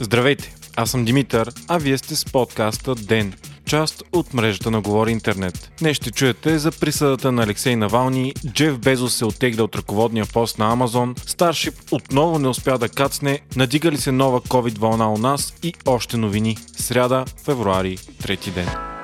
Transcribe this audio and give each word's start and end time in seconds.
Здравейте, 0.00 0.54
аз 0.76 0.90
съм 0.90 1.04
Димитър, 1.04 1.52
а 1.68 1.78
вие 1.78 1.98
сте 1.98 2.16
с 2.16 2.24
подкаста 2.24 2.94
ДЕН, 2.94 3.32
част 3.66 4.02
от 4.12 4.34
мрежата 4.34 4.70
на 4.70 4.80
Говори 4.80 5.10
Интернет. 5.10 5.72
Днес 5.78 5.96
ще 5.96 6.10
чуете 6.10 6.58
за 6.58 6.70
присъдата 6.70 7.32
на 7.32 7.42
Алексей 7.42 7.76
Навални, 7.76 8.34
Джеф 8.46 8.78
Безос 8.78 9.14
се 9.14 9.24
отегля 9.24 9.62
от 9.62 9.76
ръководния 9.76 10.26
пост 10.26 10.58
на 10.58 10.72
Амазон, 10.72 11.14
Старшип 11.26 11.74
отново 11.90 12.38
не 12.38 12.48
успя 12.48 12.78
да 12.78 12.88
кацне, 12.88 13.40
надига 13.56 13.90
ли 13.90 13.96
се 13.96 14.12
нова 14.12 14.40
COVID 14.40 14.78
вълна 14.78 15.12
у 15.12 15.18
нас 15.18 15.54
и 15.62 15.74
още 15.86 16.16
новини. 16.16 16.56
Сряда, 16.76 17.24
февруари, 17.44 17.98
трети 18.22 18.50
ден. 18.50 18.95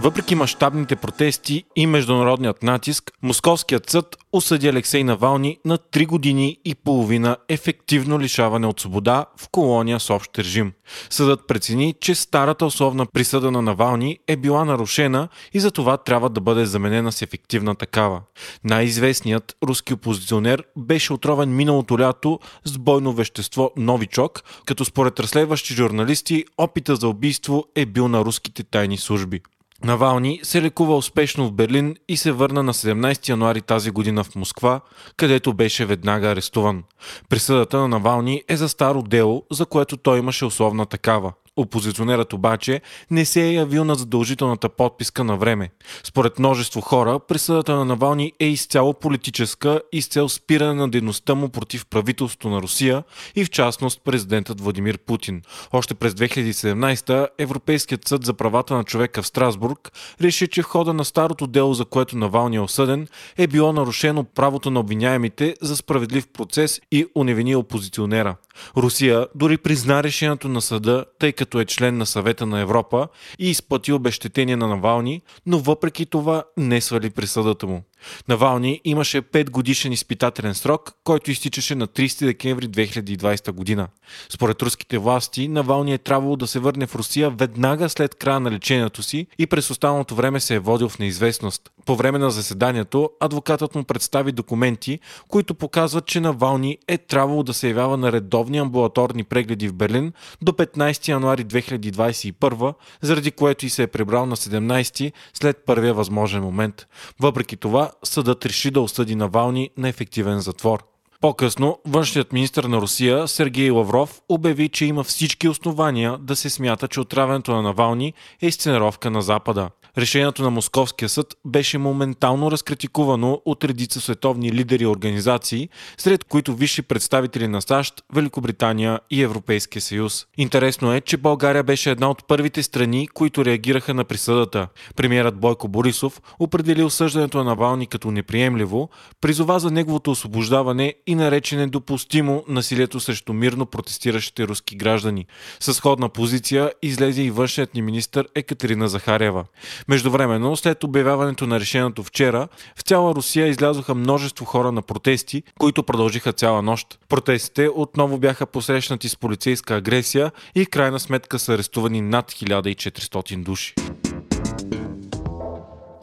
Въпреки 0.00 0.34
мащабните 0.34 0.96
протести 0.96 1.64
и 1.76 1.86
международният 1.86 2.62
натиск, 2.62 3.12
Московският 3.22 3.90
съд 3.90 4.16
осъди 4.32 4.68
Алексей 4.68 5.04
Навални 5.04 5.58
на 5.64 5.78
3 5.78 6.06
години 6.06 6.58
и 6.64 6.74
половина 6.74 7.36
ефективно 7.48 8.20
лишаване 8.20 8.66
от 8.66 8.80
свобода 8.80 9.26
в 9.36 9.48
колония 9.48 10.00
с 10.00 10.10
общ 10.10 10.38
режим. 10.38 10.72
Съдът 11.10 11.46
прецени, 11.46 11.94
че 12.00 12.14
старата 12.14 12.66
условна 12.66 13.06
присъда 13.06 13.50
на 13.50 13.62
Навални 13.62 14.18
е 14.28 14.36
била 14.36 14.64
нарушена 14.64 15.28
и 15.52 15.60
за 15.60 15.70
това 15.70 15.96
трябва 15.96 16.30
да 16.30 16.40
бъде 16.40 16.66
заменена 16.66 17.12
с 17.12 17.22
ефективна 17.22 17.74
такава. 17.74 18.20
Най-известният 18.64 19.56
руски 19.64 19.94
опозиционер 19.94 20.64
беше 20.76 21.12
отровен 21.12 21.56
миналото 21.56 21.98
лято 21.98 22.40
с 22.64 22.78
бойно 22.78 23.12
вещество 23.12 23.70
Новичок, 23.76 24.42
като 24.66 24.84
според 24.84 25.20
разследващи 25.20 25.74
журналисти 25.74 26.44
опита 26.58 26.96
за 26.96 27.08
убийство 27.08 27.64
е 27.74 27.86
бил 27.86 28.08
на 28.08 28.24
руските 28.24 28.62
тайни 28.64 28.98
служби. 28.98 29.40
Навални 29.84 30.40
се 30.42 30.62
лекува 30.62 30.96
успешно 30.96 31.46
в 31.46 31.52
Берлин 31.52 31.96
и 32.08 32.16
се 32.16 32.32
върна 32.32 32.62
на 32.62 32.74
17 32.74 33.28
януари 33.28 33.60
тази 33.60 33.90
година 33.90 34.24
в 34.24 34.34
Москва, 34.34 34.80
където 35.16 35.54
беше 35.54 35.86
веднага 35.86 36.28
арестуван. 36.28 36.82
Присъдата 37.28 37.78
на 37.78 37.88
Навални 37.88 38.42
е 38.48 38.56
за 38.56 38.68
старо 38.68 39.02
дело, 39.02 39.44
за 39.52 39.66
което 39.66 39.96
той 39.96 40.18
имаше 40.18 40.44
условна 40.44 40.86
такава. 40.86 41.32
Опозиционерът 41.56 42.32
обаче 42.32 42.80
не 43.10 43.24
се 43.24 43.42
е 43.42 43.52
явил 43.52 43.84
на 43.84 43.94
задължителната 43.94 44.68
подписка 44.68 45.24
на 45.24 45.36
време. 45.36 45.70
Според 46.04 46.38
множество 46.38 46.80
хора, 46.80 47.20
присъдата 47.28 47.76
на 47.76 47.84
Навални 47.84 48.32
е 48.40 48.46
изцяло 48.46 48.94
политическа 48.94 49.80
и 49.92 50.02
с 50.02 50.06
цел 50.06 50.28
спиране 50.28 50.74
на 50.74 50.88
дейността 50.88 51.34
му 51.34 51.48
против 51.48 51.86
правителството 51.86 52.48
на 52.48 52.62
Русия 52.62 53.04
и 53.36 53.44
в 53.44 53.50
частност 53.50 54.00
президентът 54.04 54.60
Владимир 54.60 54.98
Путин. 54.98 55.42
Още 55.72 55.94
през 55.94 56.12
2017 56.14 57.28
Европейският 57.38 58.08
съд 58.08 58.24
за 58.24 58.34
правата 58.34 58.74
на 58.74 58.84
човека 58.84 59.22
в 59.22 59.26
Страсбург 59.26 59.92
реши, 60.20 60.48
че 60.48 60.62
в 60.62 60.66
хода 60.66 60.94
на 60.94 61.04
старото 61.04 61.46
дело, 61.46 61.74
за 61.74 61.84
което 61.84 62.18
Навални 62.18 62.56
е 62.56 62.60
осъден, 62.60 63.08
е 63.36 63.46
било 63.46 63.72
нарушено 63.72 64.24
правото 64.24 64.70
на 64.70 64.80
обвиняемите 64.80 65.54
за 65.62 65.76
справедлив 65.76 66.28
процес 66.28 66.80
и 66.92 67.06
уневини 67.14 67.56
опозиционера. 67.56 68.36
Русия 68.76 69.26
дори 69.34 69.58
призна 69.58 70.02
решението 70.02 70.48
на 70.48 70.60
съда, 70.60 71.04
тъй 71.18 71.32
като 71.32 71.43
като 71.44 71.60
е 71.60 71.64
член 71.64 71.98
на 71.98 72.06
съвета 72.06 72.46
на 72.46 72.60
Европа 72.60 73.08
и 73.38 73.50
изплати 73.50 73.92
обещетение 73.92 74.56
на 74.56 74.68
Навални, 74.68 75.22
но 75.46 75.58
въпреки 75.58 76.06
това 76.06 76.44
не 76.56 76.80
свали 76.80 77.10
присъдата 77.10 77.66
му. 77.66 77.82
Навални 78.28 78.80
имаше 78.84 79.22
5 79.22 79.50
годишен 79.50 79.92
изпитателен 79.92 80.54
срок, 80.54 80.92
който 81.04 81.30
изтичаше 81.30 81.74
на 81.74 81.88
30 81.88 82.24
декември 82.24 82.68
2020 82.68 83.52
година. 83.52 83.88
Според 84.28 84.62
руските 84.62 84.98
власти, 84.98 85.48
Навални 85.48 85.92
е 85.94 85.98
трябвало 85.98 86.36
да 86.36 86.46
се 86.46 86.58
върне 86.58 86.86
в 86.86 86.94
Русия 86.94 87.30
веднага 87.30 87.88
след 87.88 88.14
края 88.14 88.40
на 88.40 88.50
лечението 88.50 89.02
си 89.02 89.26
и 89.38 89.46
през 89.46 89.70
останалото 89.70 90.14
време 90.14 90.40
се 90.40 90.54
е 90.54 90.58
водил 90.58 90.88
в 90.88 90.98
неизвестност. 90.98 91.70
По 91.86 91.96
време 91.96 92.18
на 92.18 92.30
заседанието, 92.30 93.10
адвокатът 93.20 93.74
му 93.74 93.84
представи 93.84 94.32
документи, 94.32 94.98
които 95.28 95.54
показват, 95.54 96.06
че 96.06 96.20
Навални 96.20 96.78
е 96.88 96.98
трябвало 96.98 97.42
да 97.42 97.54
се 97.54 97.68
явява 97.68 97.96
на 97.96 98.12
редовни 98.12 98.58
амбулаторни 98.58 99.24
прегледи 99.24 99.68
в 99.68 99.74
Берлин 99.74 100.12
до 100.42 100.52
15 100.52 101.08
януари 101.08 101.44
2021, 101.44 102.74
заради 103.02 103.30
което 103.30 103.66
и 103.66 103.70
се 103.70 103.82
е 103.82 103.86
прибрал 103.86 104.26
на 104.26 104.36
17 104.36 105.12
след 105.34 105.64
първия 105.66 105.94
възможен 105.94 106.42
момент. 106.42 106.86
Въпреки 107.20 107.56
това, 107.56 107.90
съдът 108.02 108.46
реши 108.46 108.70
да 108.70 108.80
осъди 108.80 109.14
Навални 109.14 109.70
на 109.76 109.88
ефективен 109.88 110.40
затвор. 110.40 110.93
По-късно, 111.24 111.78
външният 111.86 112.32
министр 112.32 112.68
на 112.68 112.80
Русия 112.80 113.28
Сергей 113.28 113.70
Лавров 113.70 114.20
обяви, 114.28 114.68
че 114.68 114.84
има 114.84 115.04
всички 115.04 115.48
основания 115.48 116.18
да 116.18 116.36
се 116.36 116.50
смята, 116.50 116.88
че 116.88 117.00
отравянето 117.00 117.52
на 117.52 117.62
Навални 117.62 118.12
е 118.42 118.46
изценировка 118.46 119.10
на 119.10 119.22
Запада. 119.22 119.70
Решението 119.98 120.42
на 120.42 120.50
Московския 120.50 121.08
съд 121.08 121.34
беше 121.44 121.78
моментално 121.78 122.50
разкритикувано 122.50 123.40
от 123.44 123.64
редица 123.64 124.00
световни 124.00 124.52
лидери 124.52 124.82
и 124.82 124.86
организации, 124.86 125.68
сред 125.98 126.24
които 126.24 126.54
висши 126.54 126.82
представители 126.82 127.48
на 127.48 127.62
САЩ, 127.62 128.04
Великобритания 128.14 129.00
и 129.10 129.22
Европейския 129.22 129.82
съюз. 129.82 130.26
Интересно 130.38 130.92
е, 130.92 131.00
че 131.00 131.16
България 131.16 131.62
беше 131.62 131.90
една 131.90 132.10
от 132.10 132.28
първите 132.28 132.62
страни, 132.62 133.08
които 133.08 133.44
реагираха 133.44 133.94
на 133.94 134.04
присъдата. 134.04 134.68
Премьерът 134.96 135.36
Бойко 135.36 135.68
Борисов 135.68 136.22
определи 136.38 136.82
осъждането 136.82 137.38
на 137.38 137.44
Навални 137.44 137.86
като 137.86 138.10
неприемливо, 138.10 138.88
призова 139.20 139.58
за 139.58 139.70
неговото 139.70 140.10
освобождаване 140.10 140.94
и 141.06 141.13
нарече 141.14 141.56
недопустимо 141.56 142.44
насилието 142.48 143.00
срещу 143.00 143.32
мирно 143.32 143.66
протестиращите 143.66 144.48
руски 144.48 144.76
граждани. 144.76 145.26
С 145.60 145.74
сходна 145.74 146.08
позиция 146.08 146.72
излезе 146.82 147.22
и 147.22 147.30
външният 147.30 147.74
ни 147.74 147.82
министр 147.82 148.24
Екатерина 148.34 148.88
Захарева. 148.88 149.44
Междувременно, 149.88 150.56
след 150.56 150.84
обявяването 150.84 151.46
на 151.46 151.60
решението 151.60 152.02
вчера, 152.02 152.48
в 152.76 152.82
цяла 152.82 153.14
Русия 153.14 153.46
излязоха 153.46 153.94
множество 153.94 154.44
хора 154.44 154.72
на 154.72 154.82
протести, 154.82 155.42
които 155.58 155.82
продължиха 155.82 156.32
цяла 156.32 156.62
нощ. 156.62 156.98
Протестите 157.08 157.68
отново 157.74 158.18
бяха 158.18 158.46
посрещнати 158.46 159.08
с 159.08 159.16
полицейска 159.16 159.76
агресия 159.76 160.32
и 160.54 160.66
крайна 160.66 161.00
сметка 161.00 161.38
са 161.38 161.54
арестувани 161.54 162.00
над 162.00 162.32
1400 162.32 163.44
души. 163.44 163.74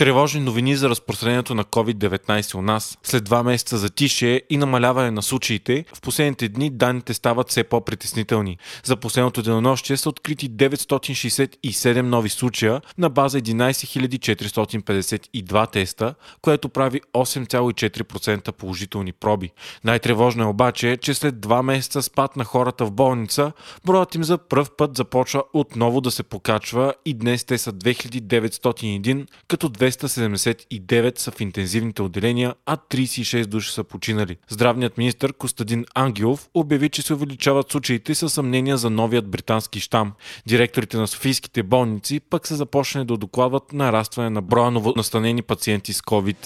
Тревожни 0.01 0.39
новини 0.39 0.75
за 0.75 0.89
разпространението 0.89 1.55
на 1.55 1.63
COVID-19 1.63 2.55
у 2.55 2.61
нас. 2.61 2.97
След 3.03 3.23
два 3.23 3.43
месеца 3.43 3.77
затишие 3.77 4.41
и 4.49 4.57
намаляване 4.57 5.11
на 5.11 5.21
случаите, 5.21 5.85
в 5.95 6.01
последните 6.01 6.49
дни 6.49 6.69
данните 6.69 7.13
стават 7.13 7.49
все 7.49 7.63
по-притеснителни. 7.63 8.57
За 8.83 8.95
последното 8.95 9.41
денонощие 9.41 9.97
са 9.97 10.09
открити 10.09 10.51
967 10.51 12.01
нови 12.01 12.29
случая 12.29 12.81
на 12.97 13.09
база 13.09 13.41
11 13.41 14.35
452 14.35 15.71
теста, 15.71 16.15
което 16.41 16.69
прави 16.69 17.01
8,4% 17.13 18.51
положителни 18.51 19.13
проби. 19.13 19.51
Най-тревожно 19.83 20.43
е 20.43 20.47
обаче, 20.47 20.97
че 21.01 21.13
след 21.13 21.39
два 21.39 21.63
месеца 21.63 22.01
спад 22.01 22.35
на 22.35 22.43
хората 22.43 22.85
в 22.85 22.91
болница, 22.91 23.51
броят 23.85 24.15
им 24.15 24.23
за 24.23 24.37
пръв 24.37 24.71
път 24.77 24.97
започва 24.97 25.43
отново 25.53 26.01
да 26.01 26.11
се 26.11 26.23
покачва 26.23 26.93
и 27.05 27.13
днес 27.13 27.43
те 27.43 27.57
са 27.57 27.73
2901, 27.73 29.27
като 29.47 29.69
200 29.69 29.90
279 29.97 31.19
са 31.19 31.31
в 31.31 31.41
интензивните 31.41 32.01
отделения, 32.01 32.55
а 32.65 32.77
36 32.77 33.45
души 33.45 33.71
са 33.71 33.83
починали. 33.83 34.37
Здравният 34.49 34.97
министр 34.97 35.33
Костадин 35.33 35.85
Ангелов 35.95 36.49
обяви, 36.53 36.89
че 36.89 37.01
се 37.01 37.13
увеличават 37.13 37.71
случаите 37.71 38.15
с 38.15 38.29
съмнения 38.29 38.77
за 38.77 38.89
новият 38.89 39.27
британски 39.27 39.79
щам. 39.79 40.13
Директорите 40.47 40.97
на 40.97 41.07
софийските 41.07 41.63
болници 41.63 42.19
пък 42.19 42.47
са 42.47 42.55
започнали 42.55 43.05
да 43.05 43.17
докладват 43.17 43.73
нарастване 43.73 44.29
на 44.29 44.41
броя 44.41 44.71
новонастанени 44.71 45.41
пациенти 45.41 45.93
с 45.93 46.01
COVID. 46.01 46.37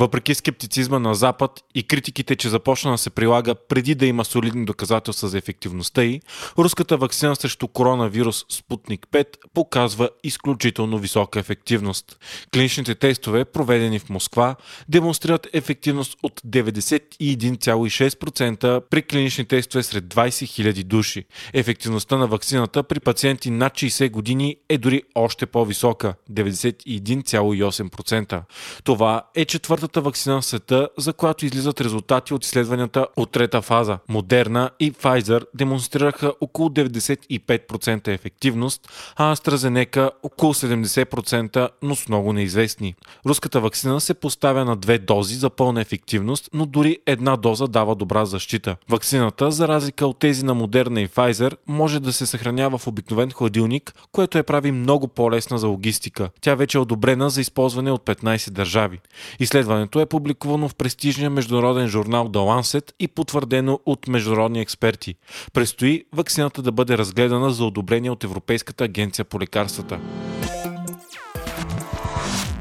Въпреки 0.00 0.34
скептицизма 0.34 0.98
на 0.98 1.14
Запад 1.14 1.64
и 1.74 1.82
критиките, 1.82 2.36
че 2.36 2.48
започна 2.48 2.90
да 2.90 2.98
се 2.98 3.10
прилага 3.10 3.54
преди 3.54 3.94
да 3.94 4.06
има 4.06 4.24
солидни 4.24 4.64
доказателства 4.64 5.28
за 5.28 5.38
ефективността 5.38 6.02
й, 6.02 6.20
руската 6.58 6.96
вакцина 6.96 7.36
срещу 7.36 7.68
коронавирус 7.68 8.44
Спутник 8.48 9.06
5 9.12 9.26
показва 9.54 10.10
изключително 10.24 10.98
висока 10.98 11.40
ефективност. 11.40 12.18
Клиничните 12.54 12.94
тестове, 12.94 13.44
проведени 13.44 13.98
в 13.98 14.08
Москва, 14.08 14.56
демонстрират 14.88 15.46
ефективност 15.52 16.18
от 16.22 16.40
91,6% 16.40 18.80
при 18.90 19.02
клинични 19.02 19.44
тестове 19.44 19.82
сред 19.82 20.04
20 20.04 20.28
000 20.28 20.84
души. 20.84 21.24
Ефективността 21.52 22.16
на 22.16 22.26
вакцината 22.26 22.82
при 22.82 23.00
пациенти 23.00 23.50
над 23.50 23.72
60 23.72 24.10
години 24.10 24.56
е 24.68 24.78
дори 24.78 25.02
още 25.14 25.46
по-висока 25.46 26.14
91,8%. 26.30 28.42
Това 28.84 29.22
е 29.34 29.44
четвъртата 29.44 29.89
първата 29.90 30.08
вакцина 30.08 30.40
в 30.40 30.44
света, 30.44 30.88
за 30.98 31.12
която 31.12 31.46
излизат 31.46 31.80
резултати 31.80 32.34
от 32.34 32.44
изследванията 32.44 33.06
от 33.16 33.30
трета 33.30 33.62
фаза. 33.62 33.98
Модерна 34.08 34.70
и 34.80 34.92
Pfizer 34.92 35.44
демонстрираха 35.54 36.32
около 36.40 36.68
95% 36.68 38.08
ефективност, 38.08 38.88
а 39.16 39.36
AstraZeneca 39.36 40.10
около 40.22 40.54
70%, 40.54 41.68
но 41.82 41.96
с 41.96 42.08
много 42.08 42.32
неизвестни. 42.32 42.94
Руската 43.26 43.60
вакцина 43.60 44.00
се 44.00 44.14
поставя 44.14 44.64
на 44.64 44.76
две 44.76 44.98
дози 44.98 45.34
за 45.34 45.50
пълна 45.50 45.80
ефективност, 45.80 46.50
но 46.52 46.66
дори 46.66 46.98
една 47.06 47.36
доза 47.36 47.66
дава 47.66 47.94
добра 47.94 48.24
защита. 48.24 48.76
Вакцината, 48.88 49.50
за 49.50 49.68
разлика 49.68 50.06
от 50.06 50.18
тези 50.18 50.44
на 50.44 50.54
Модерна 50.54 51.00
и 51.00 51.08
Pfizer, 51.08 51.56
може 51.66 52.00
да 52.00 52.12
се 52.12 52.26
съхранява 52.26 52.78
в 52.78 52.86
обикновен 52.86 53.30
хладилник, 53.30 53.94
което 54.12 54.38
я 54.38 54.44
прави 54.44 54.72
много 54.72 55.08
по-лесна 55.08 55.58
за 55.58 55.66
логистика. 55.68 56.30
Тя 56.40 56.54
вече 56.54 56.78
е 56.78 56.80
одобрена 56.80 57.30
за 57.30 57.40
използване 57.40 57.92
от 57.92 58.02
15 58.04 58.50
държави. 58.50 58.98
Изследването 59.40 59.79
закупуването 59.80 60.00
е 60.00 60.06
публикувано 60.06 60.68
в 60.68 60.74
престижния 60.74 61.30
международен 61.30 61.88
журнал 61.88 62.28
The 62.28 62.38
Lancet 62.38 62.92
и 62.98 63.08
потвърдено 63.08 63.80
от 63.86 64.08
международни 64.08 64.60
експерти. 64.60 65.14
Престои 65.52 66.04
вакцината 66.12 66.62
да 66.62 66.72
бъде 66.72 66.98
разгледана 66.98 67.50
за 67.50 67.64
одобрение 67.64 68.10
от 68.10 68.24
Европейската 68.24 68.84
агенция 68.84 69.24
по 69.24 69.40
лекарствата 69.40 69.98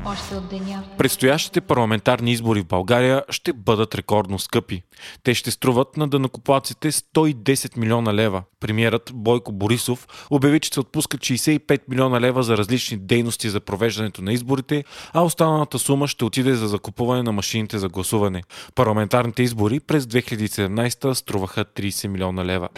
още 0.05 0.35
от 0.35 0.49
деня. 0.49 0.83
Предстоящите 0.97 1.61
парламентарни 1.61 2.31
избори 2.31 2.61
в 2.61 2.65
България 2.65 3.23
ще 3.29 3.53
бъдат 3.53 3.95
рекордно 3.95 4.39
скъпи. 4.39 4.83
Те 5.23 5.33
ще 5.33 5.51
струват 5.51 5.97
на 5.97 6.07
дънакоплаците 6.07 6.91
110 6.91 7.77
милиона 7.77 8.13
лева. 8.13 8.43
Премьерът 8.59 9.11
Бойко 9.13 9.51
Борисов 9.51 10.07
обяви, 10.31 10.59
че 10.59 10.69
се 10.73 10.79
отпускат 10.79 11.21
65 11.21 11.81
милиона 11.89 12.21
лева 12.21 12.43
за 12.43 12.57
различни 12.57 12.97
дейности 12.97 13.49
за 13.49 13.59
провеждането 13.59 14.21
на 14.21 14.33
изборите, 14.33 14.83
а 15.13 15.21
останалата 15.21 15.79
сума 15.79 16.07
ще 16.07 16.25
отиде 16.25 16.55
за 16.55 16.67
закупуване 16.67 17.23
на 17.23 17.31
машините 17.31 17.77
за 17.77 17.89
гласуване. 17.89 18.43
Парламентарните 18.75 19.43
избори 19.43 19.79
през 19.79 20.05
2017 20.05 21.13
струваха 21.13 21.65
30 21.65 22.07
милиона 22.07 22.45
лева. 22.45 22.69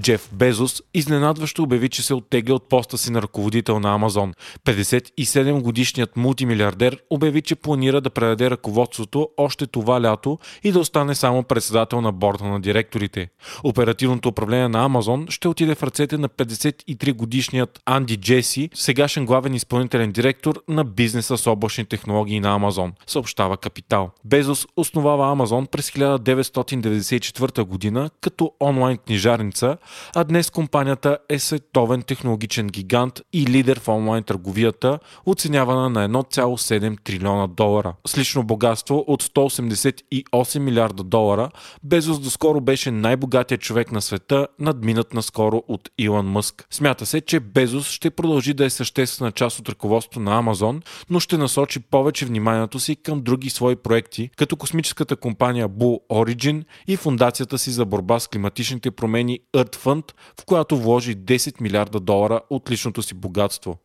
Джеф 0.00 0.30
Безос 0.32 0.82
изненадващо 0.94 1.62
обяви, 1.62 1.88
че 1.88 2.02
се 2.02 2.14
оттегля 2.14 2.54
от 2.54 2.68
поста 2.68 2.98
си 2.98 3.12
на 3.12 3.22
ръководител 3.22 3.80
на 3.80 3.94
Амазон. 3.94 4.34
57 4.64 5.60
годишният 5.60 6.16
мултимилиардер 6.16 7.02
обяви, 7.10 7.42
че 7.42 7.54
планира 7.54 8.00
да 8.00 8.10
предаде 8.10 8.50
ръководството 8.50 9.28
още 9.36 9.66
това 9.66 10.02
лято 10.02 10.38
и 10.64 10.72
да 10.72 10.78
остане 10.78 11.14
само 11.14 11.42
председател 11.42 12.00
на 12.00 12.12
борда 12.12 12.44
на 12.44 12.60
директорите. 12.60 13.28
Оперативното 13.64 14.28
управление 14.28 14.68
на 14.68 14.84
Амазон 14.84 15.26
ще 15.28 15.48
отиде 15.48 15.74
в 15.74 15.82
ръцете 15.82 16.18
на 16.18 16.28
53 16.28 17.12
годишният 17.12 17.80
Анди 17.86 18.16
Джеси, 18.16 18.70
сегашен 18.74 19.26
главен 19.26 19.54
изпълнителен 19.54 20.12
директор 20.12 20.62
на 20.68 20.84
бизнеса 20.84 21.36
с 21.36 21.46
облачни 21.46 21.84
технологии 21.84 22.40
на 22.40 22.54
Амазон, 22.54 22.92
съобщава 23.06 23.56
Капитал. 23.56 24.10
Безос 24.24 24.66
основава 24.76 25.32
Амазон 25.32 25.66
през 25.66 25.90
1994 25.90 27.62
година 27.62 28.10
като 28.20 28.52
онлайн 28.60 28.98
книжарница, 28.98 29.76
а 30.14 30.24
днес 30.24 30.50
компанията 30.50 31.18
е 31.28 31.38
световен 31.38 32.02
технологичен 32.02 32.66
гигант 32.66 33.20
и 33.32 33.46
лидер 33.46 33.80
в 33.80 33.88
онлайн 33.88 34.24
търговията, 34.24 34.98
оценявана 35.26 35.90
на 35.90 36.08
1,7 36.08 37.02
трилиона 37.04 37.46
долара. 37.46 37.94
С 38.06 38.18
лично 38.18 38.42
богатство 38.42 39.04
от 39.06 39.22
188 39.22 40.58
милиарда 40.58 41.02
долара, 41.02 41.50
Безос 41.82 42.20
доскоро 42.20 42.60
беше 42.60 42.90
най-богатият 42.90 43.60
човек 43.60 43.92
на 43.92 44.02
света, 44.02 44.46
надминат 44.60 45.14
наскоро 45.14 45.62
от 45.68 45.90
Илон 45.98 46.26
Мъск. 46.26 46.66
Смята 46.70 47.06
се, 47.06 47.20
че 47.20 47.40
Безос 47.40 47.90
ще 47.90 48.10
продължи 48.10 48.54
да 48.54 48.64
е 48.64 48.70
съществена 48.70 49.32
част 49.32 49.58
от 49.58 49.68
ръководството 49.68 50.20
на 50.20 50.38
Амазон, 50.38 50.82
но 51.10 51.20
ще 51.20 51.38
насочи 51.38 51.80
повече 51.80 52.26
вниманието 52.26 52.80
си 52.80 52.96
към 52.96 53.22
други 53.22 53.50
свои 53.50 53.76
проекти, 53.76 54.30
като 54.36 54.56
космическата 54.56 55.16
компания 55.16 55.68
Blue 55.68 56.00
Origin 56.10 56.64
и 56.86 56.96
фундацията 56.96 57.58
си 57.58 57.70
за 57.70 57.84
борба 57.84 58.20
с 58.20 58.28
климатичните 58.28 58.90
промени 58.90 59.40
Earth 59.56 59.75
фънд, 59.76 60.14
в 60.40 60.44
която 60.44 60.76
вложи 60.76 61.16
10 61.16 61.60
милиарда 61.60 62.00
долара 62.00 62.40
от 62.50 62.70
личното 62.70 63.02
си 63.02 63.14
богатство. 63.14 63.76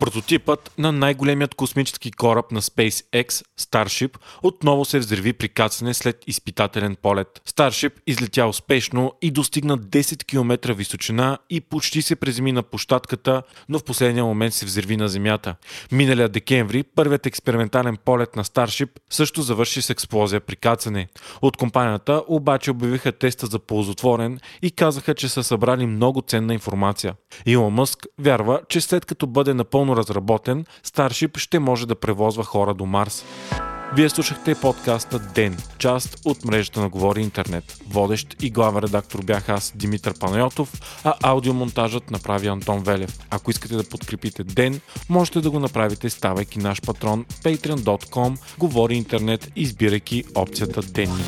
Прототипът 0.00 0.72
на 0.78 0.92
най-големият 0.92 1.54
космически 1.54 2.10
кораб 2.10 2.52
на 2.52 2.62
SpaceX, 2.62 3.44
Starship, 3.60 4.16
отново 4.42 4.84
се 4.84 4.98
взриви 4.98 5.32
при 5.32 5.48
кацане 5.48 5.94
след 5.94 6.24
изпитателен 6.26 6.96
полет. 7.02 7.40
Starship 7.48 7.92
излетя 8.06 8.46
успешно 8.46 9.12
и 9.22 9.30
достигна 9.30 9.78
10 9.78 10.24
км 10.24 10.74
височина 10.74 11.38
и 11.50 11.60
почти 11.60 12.02
се 12.02 12.16
преземи 12.16 12.52
на 12.52 12.62
площадката, 12.62 13.42
но 13.68 13.78
в 13.78 13.84
последния 13.84 14.24
момент 14.24 14.54
се 14.54 14.66
взриви 14.66 14.96
на 14.96 15.08
Земята. 15.08 15.54
Миналия 15.92 16.28
декември 16.28 16.82
първият 16.82 17.26
експериментален 17.26 17.96
полет 18.04 18.36
на 18.36 18.44
Starship 18.44 18.90
също 19.10 19.42
завърши 19.42 19.82
с 19.82 19.90
експлозия 19.90 20.40
при 20.40 20.56
кацане. 20.56 21.08
От 21.42 21.56
компанията 21.56 22.22
обаче 22.28 22.70
обявиха 22.70 23.12
теста 23.12 23.46
за 23.46 23.58
ползотворен 23.58 24.38
и 24.62 24.70
казаха, 24.70 25.14
че 25.14 25.28
са 25.28 25.44
събрали 25.44 25.86
много 25.86 26.22
ценна 26.22 26.54
информация. 26.54 27.14
Илон 27.46 27.72
Мъск 27.72 28.06
вярва, 28.18 28.60
че 28.68 28.80
след 28.80 29.04
като 29.04 29.26
бъде 29.26 29.54
напълно 29.54 29.89
напълно 29.90 29.96
разработен, 29.96 30.64
Starship 30.84 31.38
ще 31.38 31.58
може 31.58 31.86
да 31.86 31.94
превозва 31.94 32.44
хора 32.44 32.74
до 32.74 32.86
Марс. 32.86 33.24
Вие 33.96 34.08
слушахте 34.08 34.54
подкаста 34.54 35.18
Ден, 35.18 35.56
част 35.78 36.18
от 36.24 36.44
мрежата 36.44 36.80
на 36.80 36.88
Говори 36.88 37.20
Интернет. 37.20 37.64
Водещ 37.88 38.42
и 38.42 38.50
главен 38.50 38.82
редактор 38.82 39.24
бях 39.24 39.48
аз, 39.48 39.72
Димитър 39.76 40.18
Панайотов, 40.18 40.72
а 41.04 41.14
аудиомонтажът 41.22 42.10
направи 42.10 42.46
Антон 42.46 42.82
Велев. 42.82 43.18
Ако 43.30 43.50
искате 43.50 43.76
да 43.76 43.88
подкрепите 43.88 44.44
Ден, 44.44 44.80
можете 45.08 45.40
да 45.40 45.50
го 45.50 45.58
направите 45.58 46.10
ставайки 46.10 46.58
наш 46.58 46.80
патрон 46.82 47.24
patreon.com, 47.42 48.38
Говори 48.58 48.94
Интернет, 48.94 49.52
избирайки 49.56 50.24
опцията 50.34 50.82
Денник. 50.82 51.26